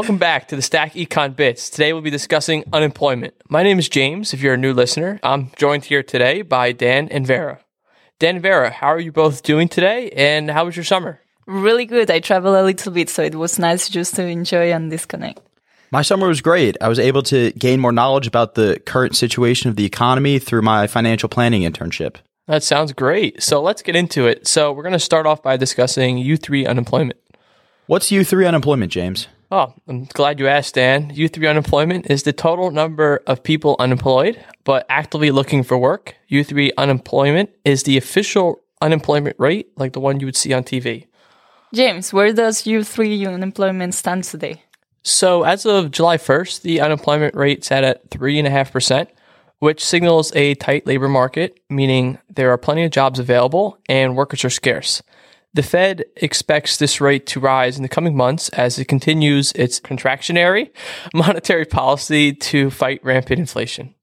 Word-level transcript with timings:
Welcome 0.00 0.16
back 0.16 0.48
to 0.48 0.56
the 0.56 0.62
Stack 0.62 0.94
Econ 0.94 1.36
Bits. 1.36 1.68
Today 1.68 1.92
we'll 1.92 2.00
be 2.00 2.08
discussing 2.08 2.64
unemployment. 2.72 3.34
My 3.50 3.62
name 3.62 3.78
is 3.78 3.86
James. 3.86 4.32
If 4.32 4.40
you're 4.40 4.54
a 4.54 4.56
new 4.56 4.72
listener, 4.72 5.20
I'm 5.22 5.50
joined 5.56 5.84
here 5.84 6.02
today 6.02 6.40
by 6.40 6.72
Dan 6.72 7.08
and 7.10 7.26
Vera. 7.26 7.60
Dan 8.18 8.36
and 8.36 8.42
Vera, 8.42 8.70
how 8.70 8.86
are 8.86 8.98
you 8.98 9.12
both 9.12 9.42
doing 9.42 9.68
today 9.68 10.08
and 10.16 10.50
how 10.50 10.64
was 10.64 10.74
your 10.74 10.86
summer? 10.86 11.20
Really 11.46 11.84
good. 11.84 12.10
I 12.10 12.20
traveled 12.20 12.56
a 12.56 12.64
little 12.64 12.92
bit, 12.92 13.10
so 13.10 13.22
it 13.22 13.34
was 13.34 13.58
nice 13.58 13.90
just 13.90 14.14
to 14.14 14.24
enjoy 14.24 14.72
and 14.72 14.90
disconnect. 14.90 15.42
My 15.90 16.00
summer 16.00 16.28
was 16.28 16.40
great. 16.40 16.78
I 16.80 16.88
was 16.88 16.98
able 16.98 17.22
to 17.24 17.52
gain 17.52 17.78
more 17.78 17.92
knowledge 17.92 18.26
about 18.26 18.54
the 18.54 18.80
current 18.86 19.16
situation 19.16 19.68
of 19.68 19.76
the 19.76 19.84
economy 19.84 20.38
through 20.38 20.62
my 20.62 20.86
financial 20.86 21.28
planning 21.28 21.70
internship. 21.70 22.16
That 22.46 22.62
sounds 22.62 22.94
great. 22.94 23.42
So 23.42 23.60
let's 23.60 23.82
get 23.82 23.96
into 23.96 24.28
it. 24.28 24.46
So 24.46 24.72
we're 24.72 24.82
going 24.82 24.94
to 24.94 24.98
start 24.98 25.26
off 25.26 25.42
by 25.42 25.58
discussing 25.58 26.16
U3 26.16 26.66
unemployment. 26.66 27.20
What's 27.86 28.10
U3 28.10 28.48
unemployment, 28.48 28.92
James? 28.92 29.28
Oh, 29.52 29.74
I'm 29.88 30.04
glad 30.04 30.38
you 30.38 30.46
asked, 30.46 30.76
Dan. 30.76 31.10
U3 31.10 31.50
unemployment 31.50 32.08
is 32.08 32.22
the 32.22 32.32
total 32.32 32.70
number 32.70 33.20
of 33.26 33.42
people 33.42 33.74
unemployed 33.80 34.38
but 34.64 34.86
actively 34.88 35.32
looking 35.32 35.64
for 35.64 35.76
work. 35.76 36.14
U3 36.30 36.70
unemployment 36.78 37.50
is 37.64 37.82
the 37.82 37.96
official 37.96 38.60
unemployment 38.80 39.34
rate, 39.38 39.68
like 39.76 39.92
the 39.92 40.00
one 40.00 40.20
you 40.20 40.26
would 40.26 40.36
see 40.36 40.52
on 40.52 40.62
TV. 40.62 41.06
James, 41.74 42.12
where 42.12 42.32
does 42.32 42.62
U3 42.62 43.26
unemployment 43.26 43.94
stand 43.94 44.22
today? 44.24 44.62
So, 45.02 45.42
as 45.44 45.66
of 45.66 45.90
July 45.90 46.18
1st, 46.18 46.62
the 46.62 46.80
unemployment 46.80 47.34
rate 47.34 47.64
sat 47.64 47.84
at 47.84 48.08
3.5%, 48.10 49.08
which 49.58 49.84
signals 49.84 50.34
a 50.36 50.54
tight 50.56 50.86
labor 50.86 51.08
market, 51.08 51.58
meaning 51.68 52.18
there 52.28 52.50
are 52.50 52.58
plenty 52.58 52.84
of 52.84 52.90
jobs 52.90 53.18
available 53.18 53.78
and 53.88 54.16
workers 54.16 54.44
are 54.44 54.50
scarce. 54.50 55.02
The 55.52 55.62
Fed 55.64 56.04
expects 56.16 56.76
this 56.76 57.00
rate 57.00 57.26
to 57.28 57.40
rise 57.40 57.76
in 57.76 57.82
the 57.82 57.88
coming 57.88 58.16
months 58.16 58.50
as 58.50 58.78
it 58.78 58.84
continues 58.84 59.50
its 59.52 59.80
contractionary 59.80 60.70
monetary 61.14 61.64
policy 61.64 62.32
to 62.32 62.70
fight 62.70 63.04
rampant 63.04 63.40
inflation. 63.40 63.94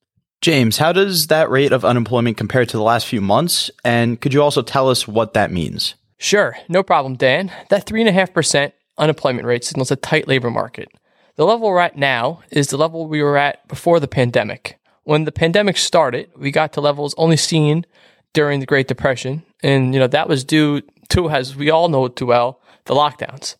James, 0.41 0.77
how 0.77 0.91
does 0.91 1.27
that 1.27 1.49
rate 1.49 1.71
of 1.71 1.85
unemployment 1.85 2.37
compare 2.37 2.65
to 2.65 2.77
the 2.77 2.83
last 2.83 3.07
few 3.07 3.21
months? 3.21 3.71
And 3.85 4.19
could 4.19 4.33
you 4.33 4.43
also 4.43 4.61
tell 4.61 4.89
us 4.89 5.07
what 5.07 5.33
that 5.33 5.51
means? 5.51 5.95
Sure, 6.17 6.57
no 6.67 6.83
problem, 6.83 7.15
Dan. 7.15 7.51
That 7.69 7.85
3.5% 7.85 8.73
unemployment 8.97 9.47
rate 9.47 9.63
signals 9.63 9.91
a 9.91 9.95
tight 9.95 10.27
labor 10.27 10.51
market. 10.51 10.89
The 11.37 11.45
level 11.45 11.69
we're 11.69 11.79
at 11.79 11.97
now 11.97 12.41
is 12.51 12.67
the 12.67 12.77
level 12.77 13.07
we 13.07 13.23
were 13.23 13.37
at 13.37 13.67
before 13.67 13.99
the 13.99 14.07
pandemic. 14.07 14.79
When 15.03 15.23
the 15.23 15.31
pandemic 15.31 15.77
started, 15.77 16.29
we 16.35 16.51
got 16.51 16.73
to 16.73 16.81
levels 16.81 17.15
only 17.17 17.37
seen 17.37 17.85
during 18.33 18.59
the 18.59 18.65
Great 18.65 18.87
Depression, 18.87 19.43
and 19.63 19.93
you 19.93 19.99
know 19.99 20.07
that 20.07 20.27
was 20.27 20.43
due 20.43 20.81
to, 21.09 21.29
as 21.29 21.55
we 21.55 21.69
all 21.69 21.89
know 21.89 22.07
too 22.07 22.27
well, 22.27 22.61
the 22.85 22.93
lockdowns. 22.93 23.55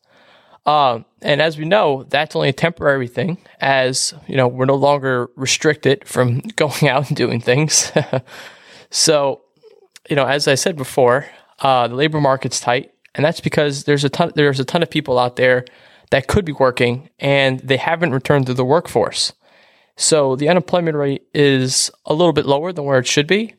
Um, 0.66 1.06
and 1.22 1.42
as 1.42 1.58
we 1.58 1.64
know, 1.64 2.04
that's 2.04 2.36
only 2.36 2.50
a 2.50 2.54
temporary 2.54 3.08
thing, 3.08 3.38
as 3.62 4.14
you 4.28 4.36
know 4.36 4.50
we're 4.50 4.66
no 4.66 4.76
longer 4.76 5.30
restricted 5.36 6.06
from 6.06 6.40
going 6.56 6.90
out 6.90 7.08
and 7.08 7.16
doing 7.16 7.40
things. 7.40 7.92
so, 8.90 9.42
you 10.10 10.16
know, 10.16 10.26
as 10.26 10.48
I 10.48 10.56
said 10.56 10.76
before, 10.76 11.26
uh, 11.60 11.88
the 11.88 11.96
labor 11.96 12.20
market's 12.20 12.60
tight, 12.60 12.92
and 13.16 13.24
that's 13.24 13.40
because 13.40 13.86
there's 13.86 14.04
a 14.04 14.10
ton 14.10 14.34
there's 14.36 14.60
a 14.60 14.66
ton 14.66 14.84
of 14.84 14.90
people 14.90 15.18
out 15.18 15.38
there 15.38 15.64
that 16.12 16.28
could 16.28 16.46
be 16.46 16.54
working 16.54 17.10
and 17.20 17.60
they 17.60 17.78
haven't 17.78 18.12
returned 18.12 18.46
to 18.48 18.54
the 18.54 18.66
workforce. 18.66 19.34
So 19.96 20.36
the 20.36 20.48
unemployment 20.48 20.96
rate 20.96 21.24
is 21.34 21.92
a 22.06 22.14
little 22.14 22.32
bit 22.34 22.46
lower 22.46 22.72
than 22.72 22.86
where 22.86 23.00
it 23.00 23.08
should 23.08 23.28
be, 23.28 23.56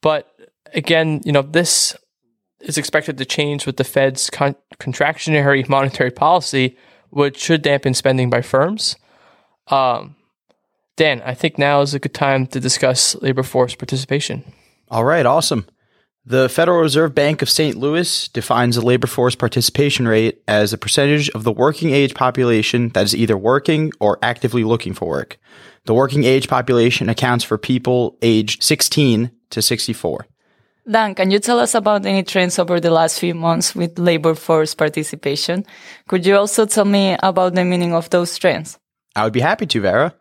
but 0.00 0.30
again, 0.72 1.20
you 1.24 1.32
know, 1.32 1.42
this 1.42 1.96
is 2.60 2.78
expected 2.78 3.18
to 3.18 3.24
change 3.24 3.66
with 3.66 3.76
the 3.76 3.84
Fed's 3.84 4.30
con- 4.30 4.56
contractionary 4.78 5.68
monetary 5.68 6.10
policy, 6.10 6.76
which 7.10 7.38
should 7.38 7.62
dampen 7.62 7.94
spending 7.94 8.30
by 8.30 8.42
firms. 8.42 8.96
Um, 9.68 10.16
Dan, 10.96 11.22
I 11.24 11.34
think 11.34 11.58
now 11.58 11.82
is 11.82 11.94
a 11.94 11.98
good 11.98 12.14
time 12.14 12.46
to 12.48 12.60
discuss 12.60 13.14
labor 13.16 13.42
force 13.42 13.74
participation. 13.74 14.44
All 14.88 15.04
right, 15.04 15.26
awesome. 15.26 15.66
The 16.28 16.48
Federal 16.48 16.80
Reserve 16.80 17.14
Bank 17.14 17.40
of 17.40 17.48
St. 17.48 17.76
Louis 17.76 18.26
defines 18.28 18.74
the 18.74 18.84
labor 18.84 19.06
force 19.06 19.36
participation 19.36 20.08
rate 20.08 20.42
as 20.48 20.72
a 20.72 20.78
percentage 20.78 21.30
of 21.30 21.44
the 21.44 21.52
working 21.52 21.90
age 21.90 22.14
population 22.14 22.88
that 22.90 23.04
is 23.04 23.14
either 23.14 23.36
working 23.36 23.92
or 24.00 24.18
actively 24.22 24.64
looking 24.64 24.92
for 24.92 25.06
work. 25.06 25.38
The 25.84 25.94
working 25.94 26.24
age 26.24 26.48
population 26.48 27.08
accounts 27.08 27.44
for 27.44 27.58
people 27.58 28.18
aged 28.22 28.64
16 28.64 29.30
to 29.50 29.62
64. 29.62 30.26
Dan, 30.88 31.16
can 31.16 31.32
you 31.32 31.40
tell 31.40 31.58
us 31.58 31.74
about 31.74 32.06
any 32.06 32.22
trends 32.22 32.58
over 32.60 32.78
the 32.78 32.90
last 32.90 33.18
few 33.18 33.34
months 33.34 33.74
with 33.74 33.98
labor 33.98 34.34
force 34.34 34.74
participation? 34.74 35.66
Could 36.06 36.24
you 36.24 36.36
also 36.36 36.64
tell 36.64 36.84
me 36.84 37.16
about 37.22 37.54
the 37.54 37.64
meaning 37.64 37.92
of 37.92 38.08
those 38.10 38.38
trends? 38.38 38.78
I 39.16 39.24
would 39.24 39.32
be 39.32 39.40
happy 39.40 39.66
to, 39.66 39.80
Vera. 39.80 40.14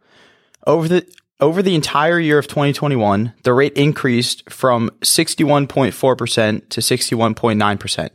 Over 0.66 0.88
the 0.88 1.06
over 1.40 1.62
the 1.62 1.76
entire 1.76 2.20
year 2.20 2.40
of 2.40 2.48
2021, 2.48 3.34
the 3.44 3.54
rate 3.54 3.74
increased 3.74 4.50
from 4.50 4.90
61.4% 5.02 6.70
to 6.70 6.82
61.9%. 6.82 8.10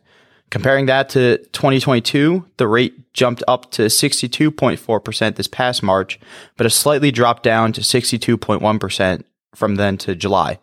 Comparing 0.51 0.87
that 0.87 1.11
to 1.11 1.37
2022, 1.53 2.47
the 2.57 2.67
rate 2.67 3.13
jumped 3.13 3.45
up 3.47 3.71
to 3.73 3.83
62.4% 3.83 5.37
this 5.37 5.47
past 5.47 5.83
March, 5.83 6.19
but 6.57 6.65
has 6.65 6.75
slightly 6.75 7.13
dropped 7.13 7.43
down 7.43 7.73
to 7.75 7.83
62.1% 7.83 9.23
from 9.55 9.77
then 9.77 9.99
to 9.99 10.17
July. 10.17 10.59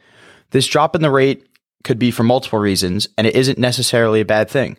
This 0.49 0.67
drop 0.67 0.95
in 0.95 1.01
the 1.01 1.11
rate 1.11 1.47
could 1.87 1.97
be 1.97 2.11
for 2.11 2.21
multiple 2.21 2.59
reasons, 2.59 3.07
and 3.17 3.25
it 3.25 3.35
isn't 3.35 3.57
necessarily 3.57 4.21
a 4.21 4.25
bad 4.25 4.49
thing. 4.49 4.77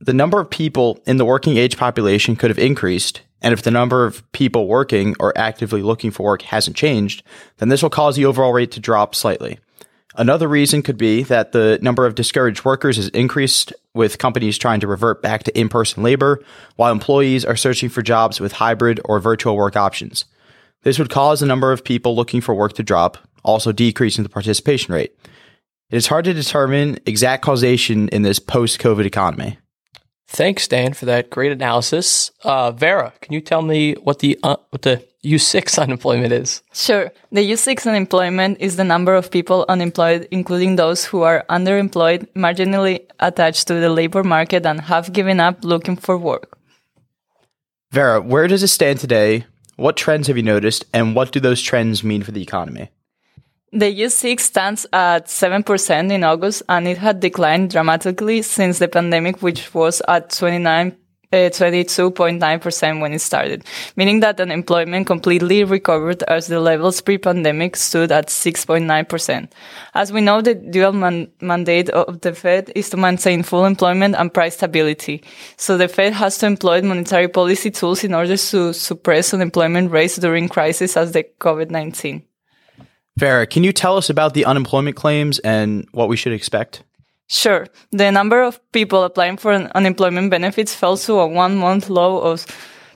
The 0.00 0.12
number 0.12 0.40
of 0.40 0.50
people 0.50 0.98
in 1.06 1.18
the 1.18 1.24
working 1.24 1.56
age 1.56 1.76
population 1.76 2.34
could 2.34 2.50
have 2.50 2.58
increased, 2.58 3.20
and 3.40 3.52
if 3.52 3.62
the 3.62 3.70
number 3.70 4.04
of 4.04 4.30
people 4.32 4.66
working 4.66 5.14
or 5.20 5.36
actively 5.36 5.82
looking 5.82 6.10
for 6.10 6.24
work 6.24 6.42
hasn't 6.42 6.76
changed, 6.76 7.22
then 7.58 7.68
this 7.68 7.82
will 7.82 7.90
cause 7.90 8.16
the 8.16 8.24
overall 8.24 8.52
rate 8.52 8.72
to 8.72 8.80
drop 8.80 9.14
slightly. 9.14 9.60
Another 10.16 10.48
reason 10.48 10.82
could 10.82 10.98
be 10.98 11.22
that 11.22 11.52
the 11.52 11.78
number 11.82 12.04
of 12.04 12.14
discouraged 12.14 12.64
workers 12.64 12.96
has 12.96 13.08
increased 13.10 13.72
with 13.94 14.18
companies 14.18 14.58
trying 14.58 14.80
to 14.80 14.86
revert 14.86 15.22
back 15.22 15.42
to 15.44 15.58
in-person 15.58 16.02
labor, 16.02 16.42
while 16.76 16.92
employees 16.92 17.44
are 17.44 17.56
searching 17.56 17.88
for 17.88 18.02
jobs 18.02 18.40
with 18.40 18.52
hybrid 18.52 19.00
or 19.04 19.20
virtual 19.20 19.56
work 19.56 19.76
options. 19.76 20.24
This 20.82 20.98
would 20.98 21.10
cause 21.10 21.40
the 21.40 21.46
number 21.46 21.72
of 21.72 21.84
people 21.84 22.16
looking 22.16 22.40
for 22.40 22.54
work 22.54 22.72
to 22.74 22.82
drop, 22.82 23.18
also 23.44 23.70
decreasing 23.70 24.24
the 24.24 24.30
participation 24.30 24.94
rate. 24.94 25.14
It 25.92 25.96
is 25.96 26.06
hard 26.06 26.24
to 26.24 26.32
determine 26.32 26.98
exact 27.04 27.44
causation 27.44 28.08
in 28.08 28.22
this 28.22 28.38
post 28.38 28.80
COVID 28.80 29.04
economy. 29.04 29.58
Thanks, 30.26 30.66
Dan, 30.66 30.94
for 30.94 31.04
that 31.04 31.28
great 31.28 31.52
analysis. 31.52 32.30
Uh, 32.42 32.72
Vera, 32.72 33.12
can 33.20 33.34
you 33.34 33.42
tell 33.42 33.60
me 33.60 33.92
what 34.02 34.20
the 34.20 34.38
uh, 34.42 34.56
what 34.70 34.80
the 34.80 35.04
U6 35.22 35.78
unemployment 35.82 36.32
is? 36.32 36.62
Sure. 36.72 37.12
The 37.30 37.42
U6 37.52 37.86
unemployment 37.86 38.58
is 38.58 38.76
the 38.76 38.84
number 38.84 39.14
of 39.14 39.30
people 39.30 39.66
unemployed, 39.68 40.28
including 40.30 40.76
those 40.76 41.04
who 41.04 41.20
are 41.20 41.44
underemployed, 41.50 42.26
marginally 42.32 43.06
attached 43.20 43.68
to 43.68 43.74
the 43.74 43.90
labor 43.90 44.24
market, 44.24 44.64
and 44.64 44.80
have 44.80 45.12
given 45.12 45.40
up 45.40 45.62
looking 45.62 45.96
for 45.96 46.16
work. 46.16 46.56
Vera, 47.90 48.18
where 48.22 48.48
does 48.48 48.62
it 48.62 48.68
stand 48.68 48.98
today? 48.98 49.44
What 49.76 49.98
trends 49.98 50.28
have 50.28 50.38
you 50.38 50.42
noticed, 50.42 50.86
and 50.94 51.14
what 51.14 51.32
do 51.32 51.38
those 51.40 51.60
trends 51.60 52.02
mean 52.02 52.22
for 52.22 52.32
the 52.32 52.40
economy? 52.40 52.88
The 53.74 53.86
U6 53.86 54.38
stands 54.40 54.86
at 54.92 55.28
7% 55.28 56.12
in 56.12 56.24
August 56.24 56.62
and 56.68 56.86
it 56.86 56.98
had 56.98 57.20
declined 57.20 57.70
dramatically 57.70 58.42
since 58.42 58.78
the 58.78 58.86
pandemic, 58.86 59.40
which 59.40 59.72
was 59.72 60.02
at 60.06 60.28
29 60.28 60.94
uh, 61.32 61.48
22.9% 61.48 63.00
when 63.00 63.14
it 63.14 63.20
started, 63.20 63.64
meaning 63.96 64.20
that 64.20 64.38
unemployment 64.38 65.06
completely 65.06 65.64
recovered 65.64 66.22
as 66.24 66.48
the 66.48 66.60
levels 66.60 67.00
pre-pandemic 67.00 67.74
stood 67.76 68.12
at 68.12 68.26
6.9%. 68.26 69.50
As 69.94 70.12
we 70.12 70.20
know, 70.20 70.42
the 70.42 70.54
dual 70.54 70.92
man- 70.92 71.30
mandate 71.40 71.88
of 71.88 72.20
the 72.20 72.34
Fed 72.34 72.70
is 72.74 72.90
to 72.90 72.98
maintain 72.98 73.42
full 73.42 73.64
employment 73.64 74.14
and 74.18 74.34
price 74.34 74.56
stability. 74.56 75.24
So 75.56 75.78
the 75.78 75.88
Fed 75.88 76.12
has 76.12 76.36
to 76.38 76.46
employ 76.46 76.82
monetary 76.82 77.28
policy 77.28 77.70
tools 77.70 78.04
in 78.04 78.12
order 78.12 78.36
to 78.36 78.74
suppress 78.74 79.32
unemployment 79.32 79.90
rates 79.90 80.16
during 80.16 80.50
crises 80.50 80.98
as 80.98 81.12
the 81.12 81.24
COVID-19. 81.40 82.24
Vera, 83.18 83.46
can 83.46 83.62
you 83.62 83.72
tell 83.72 83.96
us 83.96 84.08
about 84.08 84.34
the 84.34 84.44
unemployment 84.44 84.96
claims 84.96 85.38
and 85.40 85.86
what 85.92 86.08
we 86.08 86.16
should 86.16 86.32
expect? 86.32 86.82
Sure. 87.28 87.66
The 87.90 88.10
number 88.10 88.42
of 88.42 88.60
people 88.72 89.04
applying 89.04 89.36
for 89.36 89.52
unemployment 89.52 90.30
benefits 90.30 90.74
fell 90.74 90.96
to 90.98 91.14
a 91.20 91.26
one 91.26 91.56
month 91.56 91.88
low 91.88 92.18
of 92.18 92.46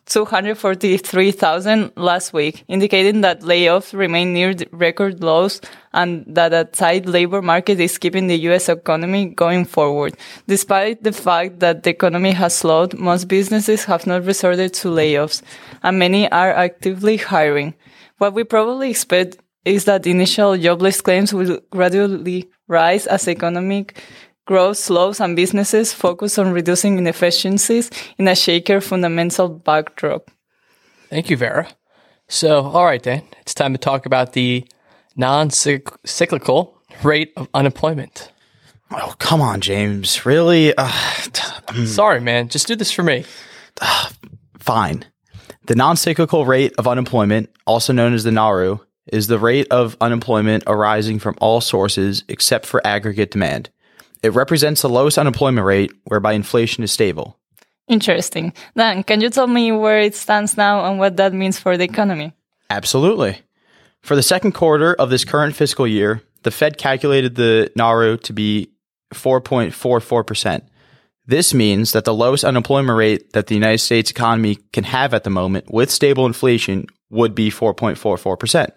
243,000 0.06 1.92
last 1.96 2.32
week, 2.32 2.64
indicating 2.68 3.22
that 3.22 3.40
layoffs 3.40 3.92
remain 3.92 4.32
near 4.32 4.54
record 4.70 5.22
lows 5.22 5.60
and 5.92 6.24
that 6.28 6.52
a 6.52 6.64
tight 6.64 7.06
labor 7.06 7.42
market 7.42 7.80
is 7.80 7.98
keeping 7.98 8.28
the 8.28 8.38
U.S. 8.50 8.68
economy 8.68 9.26
going 9.26 9.64
forward. 9.64 10.16
Despite 10.46 11.02
the 11.02 11.12
fact 11.12 11.58
that 11.58 11.82
the 11.82 11.90
economy 11.90 12.30
has 12.32 12.54
slowed, 12.54 12.94
most 12.98 13.26
businesses 13.26 13.84
have 13.86 14.06
not 14.06 14.24
resorted 14.24 14.74
to 14.74 14.88
layoffs 14.88 15.42
and 15.82 15.98
many 15.98 16.30
are 16.30 16.52
actively 16.52 17.16
hiring. 17.16 17.74
What 18.18 18.32
we 18.32 18.44
probably 18.44 18.90
expect 18.90 19.38
is 19.66 19.84
that 19.84 20.06
initial 20.06 20.56
jobless 20.56 21.00
claims 21.00 21.34
will 21.34 21.58
gradually 21.70 22.48
rise 22.68 23.06
as 23.06 23.28
economic 23.28 24.00
growth 24.46 24.76
slows 24.78 25.20
and 25.20 25.34
businesses 25.34 25.92
focus 25.92 26.38
on 26.38 26.52
reducing 26.52 26.98
inefficiencies 26.98 27.90
in 28.16 28.28
a 28.28 28.34
shaker 28.36 28.80
fundamental 28.80 29.48
backdrop. 29.48 30.30
Thank 31.10 31.30
you, 31.30 31.36
Vera. 31.36 31.68
So, 32.28 32.62
all 32.64 32.84
right, 32.84 33.02
Dan, 33.02 33.22
it's 33.40 33.54
time 33.54 33.72
to 33.72 33.78
talk 33.78 34.06
about 34.06 34.32
the 34.32 34.64
non 35.16 35.50
cyclical 35.50 36.80
rate 37.02 37.32
of 37.36 37.48
unemployment. 37.52 38.32
Oh, 38.92 39.14
come 39.18 39.40
on, 39.40 39.60
James. 39.60 40.24
Really? 40.24 40.72
Uh, 40.76 40.88
Sorry, 41.84 42.20
man. 42.20 42.48
Just 42.48 42.68
do 42.68 42.76
this 42.76 42.92
for 42.92 43.02
me. 43.02 43.24
fine. 44.60 45.04
The 45.66 45.74
non 45.74 45.96
cyclical 45.96 46.46
rate 46.46 46.72
of 46.78 46.86
unemployment, 46.86 47.50
also 47.66 47.92
known 47.92 48.14
as 48.14 48.22
the 48.22 48.30
NARU, 48.30 48.80
is 49.12 49.26
the 49.26 49.38
rate 49.38 49.66
of 49.70 49.96
unemployment 50.00 50.64
arising 50.66 51.18
from 51.18 51.36
all 51.40 51.60
sources 51.60 52.24
except 52.28 52.66
for 52.66 52.86
aggregate 52.86 53.30
demand. 53.30 53.70
It 54.22 54.32
represents 54.32 54.82
the 54.82 54.88
lowest 54.88 55.18
unemployment 55.18 55.66
rate 55.66 55.92
whereby 56.04 56.32
inflation 56.32 56.82
is 56.82 56.92
stable. 56.92 57.38
Interesting. 57.88 58.52
Dan, 58.76 59.04
can 59.04 59.20
you 59.20 59.30
tell 59.30 59.46
me 59.46 59.70
where 59.70 60.00
it 60.00 60.16
stands 60.16 60.56
now 60.56 60.84
and 60.90 60.98
what 60.98 61.16
that 61.18 61.32
means 61.32 61.58
for 61.58 61.76
the 61.76 61.84
economy? 61.84 62.32
Absolutely. 62.68 63.38
For 64.02 64.16
the 64.16 64.22
second 64.22 64.52
quarter 64.52 64.94
of 64.94 65.10
this 65.10 65.24
current 65.24 65.54
fiscal 65.54 65.86
year, 65.86 66.22
the 66.42 66.50
Fed 66.50 66.78
calculated 66.78 67.36
the 67.36 67.70
NARU 67.76 68.20
to 68.22 68.32
be 68.32 68.70
4.44%. 69.14 70.62
This 71.26 71.52
means 71.52 71.92
that 71.92 72.04
the 72.04 72.14
lowest 72.14 72.44
unemployment 72.44 72.96
rate 72.96 73.32
that 73.32 73.48
the 73.48 73.54
United 73.54 73.78
States 73.78 74.10
economy 74.10 74.56
can 74.72 74.84
have 74.84 75.12
at 75.12 75.24
the 75.24 75.30
moment 75.30 75.72
with 75.72 75.90
stable 75.90 76.26
inflation 76.26 76.86
would 77.10 77.34
be 77.34 77.50
4.44%. 77.50 78.70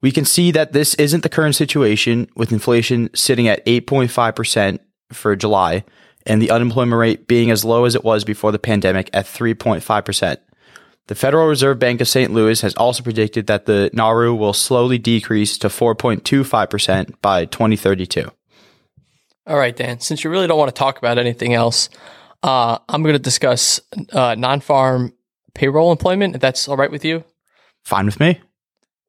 We 0.00 0.12
can 0.12 0.24
see 0.24 0.50
that 0.52 0.72
this 0.72 0.94
isn't 0.94 1.22
the 1.22 1.28
current 1.28 1.56
situation 1.56 2.28
with 2.36 2.52
inflation 2.52 3.10
sitting 3.14 3.48
at 3.48 3.64
8.5% 3.66 4.78
for 5.12 5.34
July 5.34 5.84
and 6.26 6.40
the 6.42 6.50
unemployment 6.50 6.98
rate 6.98 7.26
being 7.26 7.50
as 7.50 7.64
low 7.64 7.84
as 7.84 7.94
it 7.94 8.04
was 8.04 8.24
before 8.24 8.52
the 8.52 8.58
pandemic 8.58 9.10
at 9.12 9.24
3.5%. 9.24 10.36
The 11.08 11.14
Federal 11.14 11.46
Reserve 11.46 11.78
Bank 11.78 12.02
of 12.02 12.08
St. 12.08 12.30
Louis 12.30 12.60
has 12.60 12.74
also 12.74 13.02
predicted 13.02 13.46
that 13.46 13.64
the 13.64 13.90
NARU 13.94 14.36
will 14.36 14.52
slowly 14.52 14.98
decrease 14.98 15.56
to 15.58 15.68
4.25% 15.68 17.14
by 17.22 17.46
2032. 17.46 18.30
All 19.46 19.56
right, 19.56 19.74
Dan, 19.74 20.00
since 20.00 20.22
you 20.22 20.28
really 20.28 20.46
don't 20.46 20.58
want 20.58 20.68
to 20.68 20.78
talk 20.78 20.98
about 20.98 21.16
anything 21.16 21.54
else, 21.54 21.88
uh, 22.42 22.78
I'm 22.90 23.02
going 23.02 23.14
to 23.14 23.18
discuss 23.18 23.80
uh, 24.12 24.34
non 24.34 24.60
farm 24.60 25.14
payroll 25.54 25.90
employment, 25.90 26.34
if 26.34 26.42
that's 26.42 26.68
all 26.68 26.76
right 26.76 26.90
with 26.90 27.06
you. 27.06 27.24
Fine 27.84 28.04
with 28.04 28.20
me. 28.20 28.40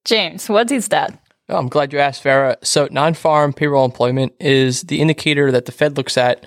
James, 0.06 0.50
what 0.50 0.72
is 0.72 0.88
that? 0.90 1.20
Oh, 1.50 1.58
I'm 1.58 1.68
glad 1.68 1.94
you 1.94 2.00
asked, 2.00 2.24
Farah. 2.24 2.56
So, 2.64 2.88
non 2.92 3.14
farm 3.16 3.54
payroll 3.54 3.86
employment 3.86 4.34
is 4.40 4.84
the 4.84 5.02
indicator 5.02 5.52
that 5.52 5.66
the 5.66 5.72
Fed 5.72 5.98
looks 5.98 6.18
at 6.18 6.46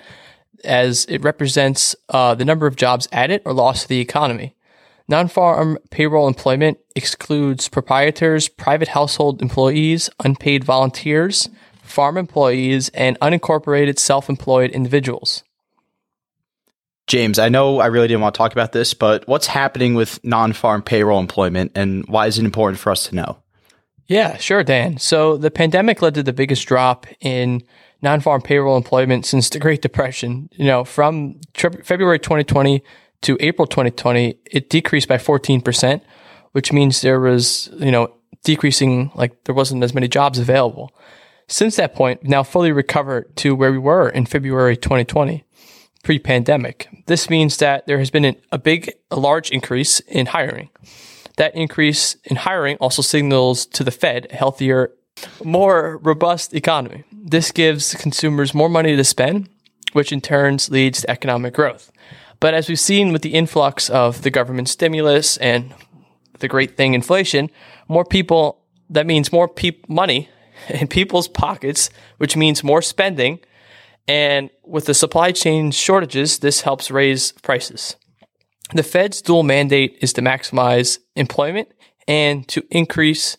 as 0.63 1.05
it 1.05 1.21
represents 1.23 1.95
uh, 2.09 2.35
the 2.35 2.45
number 2.45 2.67
of 2.67 2.77
jobs 2.77 3.07
added 3.11 3.41
or 3.45 3.53
lost 3.53 3.83
to 3.83 3.89
the 3.89 3.99
economy. 3.99 4.55
Non 5.09 5.27
farm 5.27 5.77
payroll 5.91 6.27
employment 6.27 6.77
excludes 6.95 7.67
proprietors, 7.67 8.47
private 8.47 8.89
household 8.89 9.41
employees, 9.41 10.09
unpaid 10.23 10.63
volunteers, 10.63 11.49
farm 11.81 12.17
employees, 12.17 12.87
and 12.89 13.19
unincorporated 13.19 13.99
self 13.99 14.29
employed 14.29 14.71
individuals. 14.71 15.43
James, 17.07 17.37
I 17.37 17.49
know 17.49 17.79
I 17.79 17.87
really 17.87 18.07
didn't 18.07 18.21
want 18.21 18.35
to 18.35 18.37
talk 18.37 18.53
about 18.53 18.71
this, 18.71 18.93
but 18.93 19.27
what's 19.27 19.47
happening 19.47 19.93
with 19.93 20.23
non 20.23 20.53
farm 20.53 20.81
payroll 20.81 21.19
employment 21.19 21.73
and 21.75 22.05
why 22.07 22.27
is 22.27 22.39
it 22.39 22.45
important 22.45 22.79
for 22.79 22.91
us 22.91 23.07
to 23.07 23.15
know? 23.15 23.42
Yeah, 24.07 24.37
sure, 24.37 24.63
Dan. 24.63 24.97
So 24.97 25.37
the 25.37 25.51
pandemic 25.51 26.01
led 26.01 26.15
to 26.15 26.23
the 26.23 26.33
biggest 26.33 26.67
drop 26.67 27.07
in 27.21 27.63
non 28.01 28.19
farm 28.19 28.41
payroll 28.41 28.77
employment 28.77 29.25
since 29.25 29.49
the 29.49 29.59
Great 29.59 29.81
Depression. 29.81 30.49
You 30.53 30.65
know, 30.65 30.83
from 30.83 31.39
February 31.53 32.19
2020 32.19 32.83
to 33.21 33.37
April 33.39 33.65
2020, 33.65 34.37
it 34.45 34.69
decreased 34.69 35.07
by 35.07 35.17
14%, 35.17 36.01
which 36.51 36.73
means 36.73 37.01
there 37.01 37.19
was, 37.19 37.69
you 37.77 37.91
know, 37.91 38.13
decreasing, 38.43 39.11
like 39.15 39.45
there 39.45 39.55
wasn't 39.55 39.83
as 39.83 39.93
many 39.93 40.07
jobs 40.07 40.37
available. 40.37 40.91
Since 41.47 41.77
that 41.77 41.95
point, 41.95 42.23
now 42.23 42.43
fully 42.43 42.71
recovered 42.71 43.35
to 43.37 43.55
where 43.55 43.71
we 43.71 43.77
were 43.77 44.09
in 44.09 44.25
February 44.25 44.75
2020, 44.75 45.45
pre 46.03 46.19
pandemic. 46.19 46.89
This 47.05 47.29
means 47.29 47.57
that 47.57 47.87
there 47.87 47.99
has 47.99 48.09
been 48.09 48.25
an, 48.25 48.35
a 48.51 48.57
big, 48.57 48.91
a 49.11 49.17
large 49.17 49.49
increase 49.51 50.01
in 50.01 50.27
hiring. 50.27 50.69
That 51.37 51.55
increase 51.55 52.15
in 52.25 52.35
hiring 52.35 52.77
also 52.77 53.01
signals 53.01 53.65
to 53.67 53.83
the 53.83 53.91
Fed 53.91 54.27
a 54.31 54.35
healthier, 54.35 54.91
more 55.43 55.97
robust 56.03 56.53
economy. 56.53 57.03
This 57.11 57.51
gives 57.51 57.95
consumers 57.95 58.53
more 58.53 58.69
money 58.69 58.95
to 58.95 59.03
spend, 59.03 59.49
which 59.93 60.11
in 60.11 60.21
turn 60.21 60.57
leads 60.69 61.01
to 61.01 61.09
economic 61.09 61.53
growth. 61.53 61.91
But 62.39 62.53
as 62.53 62.67
we've 62.67 62.79
seen 62.79 63.13
with 63.13 63.21
the 63.21 63.33
influx 63.33 63.89
of 63.89 64.21
the 64.21 64.29
government 64.29 64.69
stimulus 64.69 65.37
and 65.37 65.73
the 66.39 66.47
great 66.47 66.75
thing, 66.75 66.93
inflation, 66.93 67.49
more 67.87 68.05
people, 68.05 68.61
that 68.89 69.05
means 69.05 69.31
more 69.31 69.47
peop- 69.47 69.87
money 69.89 70.29
in 70.69 70.87
people's 70.87 71.27
pockets, 71.27 71.89
which 72.17 72.35
means 72.35 72.63
more 72.63 72.81
spending. 72.81 73.39
And 74.07 74.49
with 74.63 74.85
the 74.85 74.93
supply 74.93 75.31
chain 75.31 75.71
shortages, 75.71 76.39
this 76.39 76.61
helps 76.61 76.91
raise 76.91 77.31
prices. 77.31 77.95
The 78.71 78.83
Fed's 78.83 79.21
dual 79.21 79.43
mandate 79.43 79.97
is 80.01 80.13
to 80.13 80.21
maximize 80.21 80.99
employment 81.15 81.69
and 82.07 82.47
to 82.47 82.63
increase, 82.71 83.37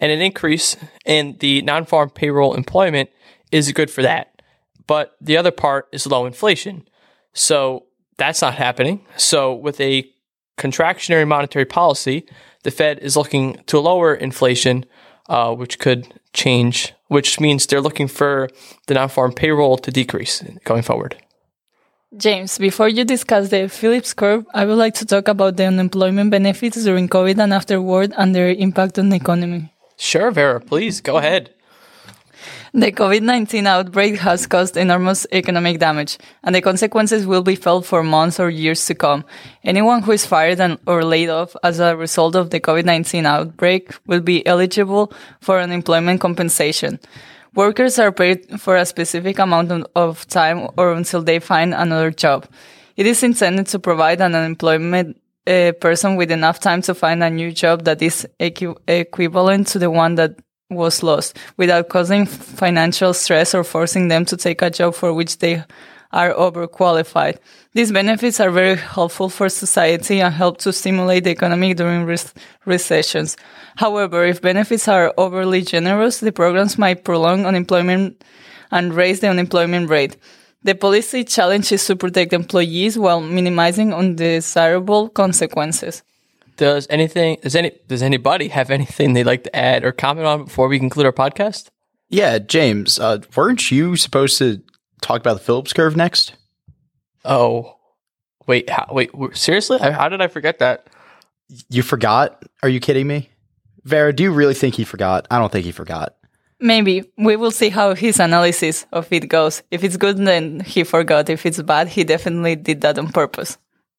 and 0.00 0.12
an 0.12 0.20
increase 0.20 0.76
in 1.04 1.36
the 1.40 1.62
non 1.62 1.84
farm 1.84 2.10
payroll 2.10 2.54
employment 2.54 3.10
is 3.50 3.72
good 3.72 3.90
for 3.90 4.02
that. 4.02 4.42
But 4.86 5.16
the 5.20 5.36
other 5.36 5.50
part 5.50 5.88
is 5.92 6.06
low 6.06 6.26
inflation. 6.26 6.86
So 7.32 7.86
that's 8.16 8.42
not 8.42 8.54
happening. 8.54 9.04
So 9.16 9.54
with 9.54 9.80
a 9.80 10.08
contractionary 10.56 11.26
monetary 11.26 11.64
policy, 11.64 12.26
the 12.62 12.70
Fed 12.70 12.98
is 13.00 13.16
looking 13.16 13.62
to 13.66 13.78
lower 13.78 14.14
inflation, 14.14 14.84
uh, 15.28 15.54
which 15.54 15.78
could 15.78 16.12
change, 16.32 16.94
which 17.08 17.40
means 17.40 17.66
they're 17.66 17.80
looking 17.80 18.08
for 18.08 18.48
the 18.86 18.94
non 18.94 19.08
farm 19.08 19.32
payroll 19.32 19.78
to 19.78 19.90
decrease 19.90 20.42
going 20.64 20.82
forward. 20.82 21.16
James, 22.14 22.56
before 22.58 22.88
you 22.88 23.04
discuss 23.04 23.48
the 23.50 23.68
Phillips 23.68 24.14
curve, 24.14 24.46
I 24.54 24.64
would 24.64 24.78
like 24.78 24.94
to 24.94 25.04
talk 25.04 25.26
about 25.26 25.56
the 25.56 25.64
unemployment 25.64 26.30
benefits 26.30 26.84
during 26.84 27.08
COVID 27.08 27.36
and 27.42 27.52
afterward 27.52 28.14
and 28.16 28.32
their 28.32 28.50
impact 28.50 28.96
on 29.00 29.08
the 29.08 29.16
economy. 29.16 29.74
Sure, 29.96 30.30
Vera, 30.30 30.60
please 30.60 31.00
go 31.00 31.16
ahead. 31.16 31.50
The 32.72 32.92
COVID 32.92 33.22
19 33.22 33.66
outbreak 33.66 34.20
has 34.20 34.46
caused 34.46 34.76
enormous 34.76 35.26
economic 35.32 35.80
damage, 35.80 36.16
and 36.44 36.54
the 36.54 36.60
consequences 36.60 37.26
will 37.26 37.42
be 37.42 37.56
felt 37.56 37.84
for 37.84 38.04
months 38.04 38.38
or 38.38 38.50
years 38.50 38.86
to 38.86 38.94
come. 38.94 39.24
Anyone 39.64 40.02
who 40.02 40.12
is 40.12 40.24
fired 40.24 40.60
and, 40.60 40.78
or 40.86 41.02
laid 41.02 41.28
off 41.28 41.56
as 41.64 41.80
a 41.80 41.96
result 41.96 42.36
of 42.36 42.50
the 42.50 42.60
COVID 42.60 42.84
19 42.84 43.26
outbreak 43.26 43.90
will 44.06 44.20
be 44.20 44.46
eligible 44.46 45.12
for 45.40 45.58
unemployment 45.58 46.20
compensation. 46.20 47.00
Workers 47.56 47.98
are 47.98 48.12
paid 48.12 48.60
for 48.60 48.76
a 48.76 48.84
specific 48.84 49.38
amount 49.38 49.72
of 49.96 50.28
time 50.28 50.68
or 50.76 50.92
until 50.92 51.22
they 51.22 51.38
find 51.38 51.72
another 51.72 52.10
job. 52.10 52.46
It 52.96 53.06
is 53.06 53.22
intended 53.22 53.66
to 53.68 53.78
provide 53.78 54.20
an 54.20 54.34
unemployment 54.34 55.20
uh, 55.46 55.72
person 55.80 56.16
with 56.16 56.30
enough 56.30 56.60
time 56.60 56.82
to 56.82 56.94
find 56.94 57.22
a 57.22 57.30
new 57.30 57.50
job 57.50 57.84
that 57.84 58.02
is 58.02 58.26
equi- 58.38 58.74
equivalent 58.86 59.68
to 59.68 59.78
the 59.78 59.90
one 59.90 60.16
that 60.16 60.36
was 60.68 61.02
lost 61.02 61.38
without 61.56 61.88
causing 61.88 62.26
financial 62.26 63.14
stress 63.14 63.54
or 63.54 63.64
forcing 63.64 64.08
them 64.08 64.26
to 64.26 64.36
take 64.36 64.60
a 64.60 64.68
job 64.68 64.94
for 64.94 65.14
which 65.14 65.38
they 65.38 65.64
are 66.12 66.32
overqualified. 66.34 67.38
These 67.74 67.92
benefits 67.92 68.40
are 68.40 68.50
very 68.50 68.76
helpful 68.76 69.28
for 69.28 69.48
society 69.48 70.20
and 70.20 70.34
help 70.34 70.58
to 70.58 70.72
stimulate 70.72 71.24
the 71.24 71.30
economy 71.30 71.74
during 71.74 72.04
re- 72.04 72.18
recessions. 72.64 73.36
However, 73.76 74.24
if 74.24 74.40
benefits 74.40 74.88
are 74.88 75.12
overly 75.16 75.62
generous, 75.62 76.20
the 76.20 76.32
programs 76.32 76.78
might 76.78 77.04
prolong 77.04 77.46
unemployment 77.46 78.22
and 78.70 78.94
raise 78.94 79.20
the 79.20 79.28
unemployment 79.28 79.90
rate. 79.90 80.16
The 80.62 80.74
policy 80.74 81.22
challenge 81.22 81.70
is 81.70 81.84
to 81.86 81.96
protect 81.96 82.32
employees 82.32 82.98
while 82.98 83.20
minimizing 83.20 83.94
undesirable 83.94 85.08
consequences. 85.10 86.02
Does 86.56 86.86
anything 86.88 87.36
does 87.42 87.54
any 87.54 87.72
does 87.86 88.02
anybody 88.02 88.48
have 88.48 88.70
anything 88.70 89.12
they'd 89.12 89.24
like 89.26 89.44
to 89.44 89.54
add 89.54 89.84
or 89.84 89.92
comment 89.92 90.26
on 90.26 90.44
before 90.44 90.68
we 90.68 90.78
conclude 90.78 91.06
our 91.06 91.12
podcast? 91.12 91.66
Yeah, 92.08 92.38
James, 92.38 92.98
uh, 92.98 93.18
weren't 93.36 93.70
you 93.70 93.96
supposed 93.96 94.38
to 94.38 94.62
talk 95.00 95.20
about 95.20 95.34
the 95.34 95.44
Phillips 95.44 95.72
curve 95.72 95.96
next? 95.96 96.34
Oh, 97.24 97.76
wait, 98.46 98.70
how, 98.70 98.86
wait, 98.90 99.10
seriously? 99.32 99.78
How 99.78 100.08
did 100.08 100.20
I 100.20 100.28
forget 100.28 100.58
that? 100.60 100.86
You 101.68 101.82
forgot? 101.82 102.42
Are 102.62 102.68
you 102.68 102.80
kidding 102.80 103.06
me? 103.06 103.30
Vera, 103.84 104.12
do 104.12 104.24
you 104.24 104.32
really 104.32 104.54
think 104.54 104.74
he 104.74 104.84
forgot? 104.84 105.26
I 105.30 105.38
don't 105.38 105.52
think 105.52 105.64
he 105.64 105.72
forgot. 105.72 106.16
Maybe. 106.58 107.04
We 107.18 107.36
will 107.36 107.50
see 107.50 107.68
how 107.68 107.94
his 107.94 108.18
analysis 108.18 108.86
of 108.92 109.12
it 109.12 109.28
goes. 109.28 109.62
If 109.70 109.84
it's 109.84 109.96
good, 109.96 110.16
then 110.16 110.60
he 110.60 110.84
forgot. 110.84 111.28
If 111.28 111.44
it's 111.46 111.60
bad, 111.62 111.88
he 111.88 112.02
definitely 112.02 112.56
did 112.56 112.80
that 112.80 112.98
on 112.98 113.08
purpose. 113.08 113.58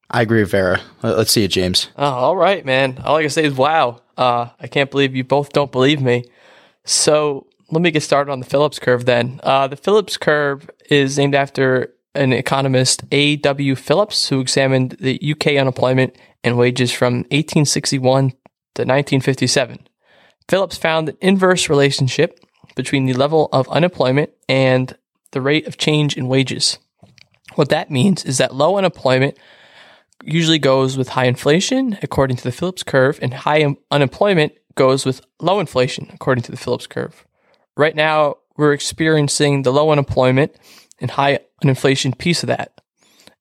I 0.10 0.22
agree 0.22 0.42
with 0.42 0.52
Vera. 0.52 0.82
Let's 1.04 1.32
see 1.32 1.44
it, 1.44 1.52
James. 1.52 1.90
Oh, 1.98 2.06
all 2.06 2.36
right, 2.36 2.66
man. 2.66 3.02
All 3.06 3.18
I 3.18 3.22
can 3.22 3.30
say 3.30 3.46
is 3.46 3.54
wow. 3.54 4.02
Uh, 4.18 4.50
I 4.60 4.68
can't 4.68 4.90
believe 4.90 5.16
you 5.16 5.24
both 5.24 5.54
don't 5.54 5.72
believe 5.72 6.02
me. 6.02 6.24
So 6.86 7.48
let 7.72 7.82
me 7.82 7.92
get 7.92 8.04
started 8.04 8.32
on 8.32 8.40
the 8.40 8.46
Phillips 8.46 8.80
curve 8.80 9.06
then. 9.06 9.40
Uh, 9.44 9.68
the 9.68 9.76
Phillips 9.76 10.18
curve 10.18 10.70
is 10.90 11.18
named 11.18 11.36
after 11.36 11.94
an 12.16 12.34
economist, 12.34 13.04
A.W. 13.12 13.76
Phillips, 13.76 14.30
who 14.30 14.40
examined 14.40 14.98
the 15.00 15.20
UK 15.32 15.58
unemployment 15.58 16.16
and 16.44 16.58
wages 16.58 16.92
from 16.92 17.18
1861 17.30 18.30
to 18.30 18.84
1957. 18.84 19.88
Phillips 20.48 20.78
found 20.78 21.10
an 21.10 21.18
inverse 21.20 21.70
relationship 21.70 22.40
between 22.76 23.06
the 23.06 23.14
level 23.14 23.50
of 23.52 23.68
unemployment 23.70 24.32
and 24.48 24.98
the 25.32 25.42
rate 25.42 25.68
of 25.68 25.78
change 25.78 26.16
in 26.16 26.28
wages. 26.28 26.80
What 27.56 27.70
that 27.70 27.92
means 27.92 28.24
is 28.24 28.38
that 28.38 28.56
low 28.56 28.78
unemployment 28.78 29.38
usually 30.24 30.60
goes 30.60 30.98
with 30.98 31.10
high 31.10 31.26
inflation, 31.26 31.98
according 32.02 32.38
to 32.38 32.44
the 32.44 32.52
Phillips 32.52 32.84
curve, 32.84 33.20
and 33.22 33.34
high 33.34 33.64
un- 33.64 33.78
unemployment 33.92 34.54
goes 34.76 35.06
with 35.06 35.22
low 35.42 35.60
inflation, 35.60 36.10
according 36.14 36.44
to 36.44 36.52
the 36.52 36.58
Phillips 36.58 36.88
curve. 36.88 37.27
Right 37.78 37.96
now, 37.96 38.38
we're 38.58 38.74
experiencing 38.74 39.62
the 39.62 39.72
low 39.72 39.92
unemployment 39.92 40.56
and 41.00 41.12
high 41.12 41.40
inflation 41.62 42.12
piece 42.12 42.42
of 42.42 42.48
that. 42.48 42.82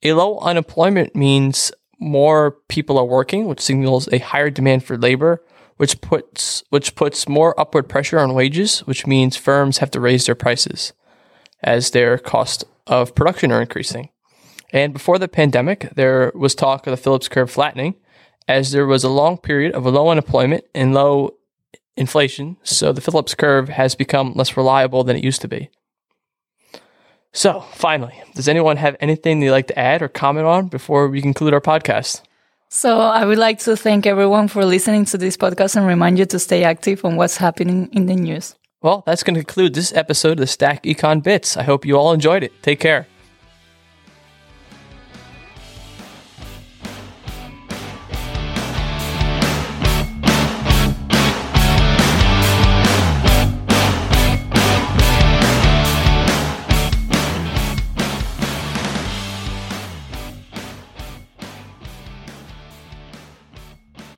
A 0.03 0.13
low 0.13 0.39
unemployment 0.41 1.17
means 1.17 1.73
more 1.99 2.59
people 2.69 2.99
are 2.99 3.05
working, 3.05 3.47
which 3.47 3.61
signals 3.61 4.09
a 4.13 4.19
higher 4.19 4.51
demand 4.51 4.85
for 4.85 4.99
labor, 4.99 5.43
which 5.79 6.01
puts 6.03 6.63
which 6.69 6.95
puts 6.95 7.29
more 7.29 7.59
upward 7.59 7.89
pressure 7.89 8.19
on 8.19 8.35
wages, 8.35 8.81
which 8.81 9.07
means 9.07 9.37
firms 9.37 9.79
have 9.79 9.91
to 9.93 10.01
raise 10.01 10.27
their 10.27 10.35
prices 10.35 10.93
as 11.63 11.91
their 11.91 12.19
cost 12.19 12.65
of 12.87 13.15
production 13.15 13.51
are 13.51 13.63
increasing. 13.63 14.11
And 14.71 14.93
before 14.93 15.19
the 15.19 15.29
pandemic, 15.29 15.89
there 15.95 16.31
was 16.35 16.55
talk 16.55 16.87
of 16.87 16.91
the 16.91 16.97
Phillips 16.99 17.29
curve 17.29 17.51
flattening, 17.51 17.95
as 18.47 18.73
there 18.73 18.87
was 18.87 19.03
a 19.03 19.09
long 19.09 19.39
period 19.39 19.73
of 19.75 19.87
low 19.87 20.11
unemployment 20.11 20.65
and 20.75 20.93
low 20.93 21.37
inflation, 21.97 22.57
so 22.63 22.93
the 22.93 23.01
Phillips 23.01 23.35
curve 23.35 23.69
has 23.69 23.95
become 23.95 24.33
less 24.35 24.57
reliable 24.57 25.05
than 25.05 25.17
it 25.17 25.25
used 25.25 25.41
to 25.43 25.49
be. 25.49 25.71
So, 27.33 27.61
finally, 27.73 28.15
does 28.35 28.49
anyone 28.49 28.79
have 28.79 28.97
anything 28.99 29.41
they'd 29.41 29.51
like 29.51 29.67
to 29.67 29.79
add 29.79 30.01
or 30.01 30.09
comment 30.09 30.47
on 30.47 30.69
before 30.69 31.09
we 31.09 31.21
conclude 31.21 31.53
our 31.53 31.61
podcast? 31.61 32.23
So, 32.71 33.01
I 33.01 33.27
would 33.27 33.39
like 33.39 33.59
to 33.61 33.77
thank 33.77 34.07
everyone 34.07 34.49
for 34.49 34.65
listening 34.65 35.05
to 35.07 35.19
this 35.19 35.37
podcast 35.37 35.77
and 35.77 35.87
remind 35.87 36.19
you 36.19 36.27
to 36.27 36.39
stay 36.39 36.65
active 36.65 37.05
on 37.05 37.17
what's 37.17 37.37
happening 37.37 37.91
in 37.93 38.07
the 38.07 38.17
news. 38.17 38.55
Well, 38.83 39.03
that's 39.07 39.23
going 39.23 39.35
to 39.35 39.41
conclude 39.41 39.75
this 39.75 39.93
episode 39.93 40.33
of 40.33 40.39
the 40.39 40.47
Stack 40.47 40.85
Econ 40.85 41.23
Bits. 41.23 41.57
I 41.57 41.63
hope 41.63 41.85
you 41.85 41.99
all 41.99 42.13
enjoyed 42.13 42.43
it. 42.43 42.53
Take 42.63 42.81
care. 42.81 43.07